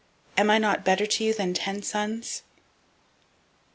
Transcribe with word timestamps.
am 0.35 0.49
I 0.49 0.57
not 0.57 0.83
better 0.83 1.05
to 1.05 1.23
you 1.23 1.31
than 1.31 1.53
ten 1.53 1.83
sons? 1.83 2.41